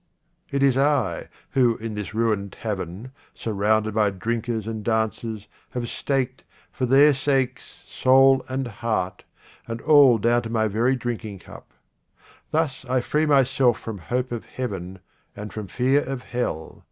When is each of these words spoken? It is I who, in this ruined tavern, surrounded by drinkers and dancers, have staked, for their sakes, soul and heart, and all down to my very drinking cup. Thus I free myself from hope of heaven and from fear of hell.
It 0.49 0.63
is 0.63 0.77
I 0.79 1.29
who, 1.51 1.77
in 1.77 1.93
this 1.93 2.11
ruined 2.11 2.53
tavern, 2.53 3.11
surrounded 3.35 3.93
by 3.93 4.09
drinkers 4.09 4.65
and 4.65 4.83
dancers, 4.83 5.47
have 5.69 5.87
staked, 5.87 6.41
for 6.71 6.87
their 6.87 7.13
sakes, 7.13 7.83
soul 7.87 8.43
and 8.49 8.65
heart, 8.65 9.23
and 9.67 9.79
all 9.81 10.17
down 10.17 10.41
to 10.41 10.49
my 10.49 10.67
very 10.67 10.95
drinking 10.95 11.37
cup. 11.37 11.71
Thus 12.49 12.83
I 12.85 12.99
free 13.01 13.27
myself 13.27 13.79
from 13.79 13.99
hope 13.99 14.31
of 14.31 14.43
heaven 14.45 14.97
and 15.35 15.53
from 15.53 15.67
fear 15.67 16.01
of 16.01 16.23
hell. 16.23 16.79